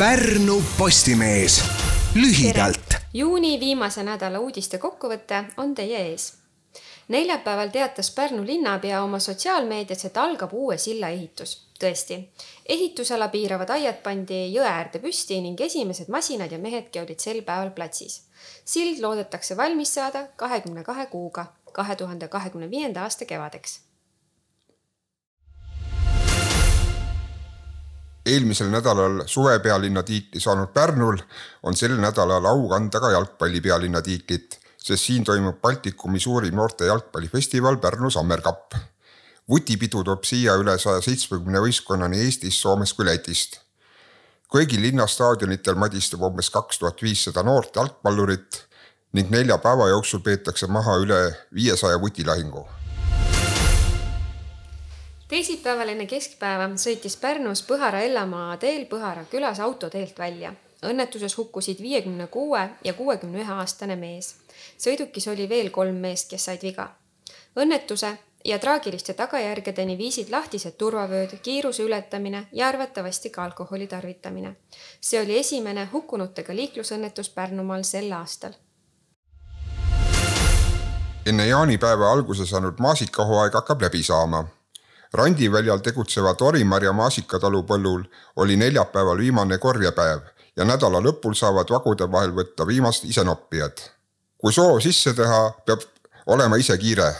[0.00, 1.64] Pärnu Postimees
[2.14, 2.94] lühidalt.
[3.14, 6.32] juuni viimase nädala uudiste kokkuvõte on teie ees.
[7.08, 11.66] neljapäeval teatas Pärnu linnapea oma sotsiaalmeedias, et algab uue silla ehitus.
[11.84, 12.18] tõesti,
[12.68, 17.70] ehitusala piiravad aiad pandi jõe äärde püsti ning esimesed masinad ja mehedki olid sel päeval
[17.70, 18.22] platsis.
[18.64, 23.89] sild loodetakse valmis saada kahekümne kahe kuuga, kahe tuhande kahekümne viienda aasta kevadeks
[28.26, 31.18] eelmisel nädalal suvepealinna tiitli saanud Pärnul
[31.62, 36.86] on sel nädalal au kanda ka jalgpalli pealinna tiitlit, sest siin toimub Baltikumi suurim noorte
[36.86, 38.74] jalgpallifestival Pärnu Summer Cup.
[39.50, 43.60] vutipidu toob siia üle saja seitsmekümne võistkonna nii Eestist, Soomest kui Lätist.
[44.54, 48.66] kõigil linnastaadionitel madistab umbes kaks tuhat viissada noort jalgpallurit
[49.12, 51.20] ning nelja päeva jooksul peetakse maha üle
[51.54, 52.79] viiesaja vutilahingu
[55.30, 60.52] teisipäeval enne keskpäeva sõitis Pärnus Põhara-Ellamaa teel Põhara külas autoteelt välja.
[60.82, 64.34] õnnetuses hukkusid viiekümne kuue ja kuuekümne ühe aastane mees.
[64.78, 66.88] sõidukis oli veel kolm meest, kes said viga.
[67.56, 74.56] õnnetuse ja traagiliste tagajärgedeni viisid lahtised turvavööd, kiiruse ületamine ja arvatavasti ka alkoholi tarvitamine.
[75.00, 78.52] see oli esimene hukkunutega liiklusõnnetus Pärnumaal sel aastal
[81.26, 84.59] enne jaanipäeva alguse saanud maasikahooaeg hakkab läbi saama
[85.12, 88.04] randiväljal tegutseva Torimarja maasikatalu põllul
[88.36, 90.20] oli neljapäeval viimane korjepäev
[90.56, 93.80] ja nädala lõpul saavad vagude vahel võtta viimast isenoppijad.
[94.38, 95.82] kui soov sisse teha, peab
[96.26, 97.10] olema ise kiire.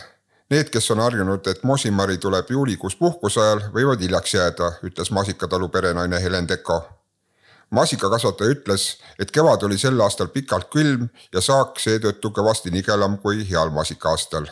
[0.49, 5.69] Need, kes on harjunud, et moosimari tuleb juulikuus puhkuse ajal, võivad hiljaks jääda, ütles maasikatalu
[5.69, 6.81] perenaine Helen Teko.
[7.69, 13.47] maasikakasvataja ütles, et kevad oli sel aastal pikalt külm ja saak seetõttu kõvasti nigelam kui
[13.49, 14.49] heal maasikaaastal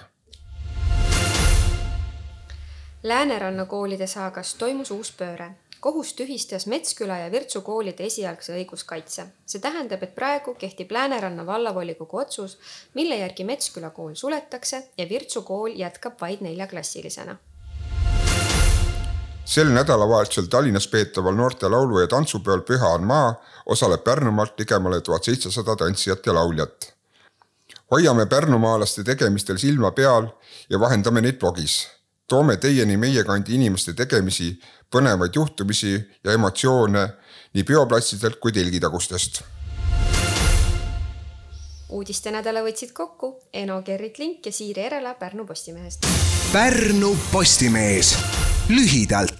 [3.03, 5.51] Lääneranna koolide saagas toimus uus pööre.
[5.79, 9.23] kohus tühistas Metsküla ja Virtsu koolide esialgse õiguskaitse.
[9.45, 12.57] see tähendab, et praegu kehtib Lääneranna vallavolikogu otsus,
[12.93, 17.37] mille järgi Metsküla kool suletakse ja Virtsu kool jätkab vaid neljaklassilisena
[19.45, 23.33] sel nädalavahetusel Tallinnas peetaval noorte laulu- ja tantsupeol Püha on maa
[23.65, 26.93] osaleb Pärnumaalt ligemale tuhat seitsesada tantsijat ja lauljat.
[27.91, 30.27] hoiame pärnumaalaste tegemistel silma peal
[30.69, 31.98] ja vahendame neid blogis
[32.29, 34.53] toome teieni meie kandi inimeste tegemisi,
[34.91, 37.05] põnevaid juhtumisi ja emotsioone
[37.53, 39.41] nii peoplatsidelt kui telgitagustest.
[41.89, 46.05] uudiste-nädala võtsid kokku Eno Gerrit Link ja Siiri Erela Pärnu Postimehest.
[46.53, 48.13] Pärnu Postimees
[48.69, 49.38] lühidalt